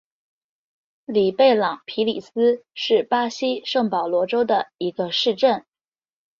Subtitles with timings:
[1.05, 5.63] 里贝朗皮里斯是巴西圣保罗州的一个市镇。